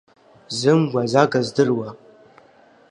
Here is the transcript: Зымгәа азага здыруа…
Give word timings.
Зымгәа 0.57 1.01
азага 1.05 1.39
здыруа… 1.47 1.89